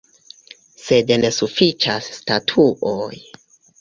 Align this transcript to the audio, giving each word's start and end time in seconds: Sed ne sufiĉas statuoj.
Sed 0.85 1.13
ne 1.23 1.31
sufiĉas 1.39 2.07
statuoj. 2.19 3.15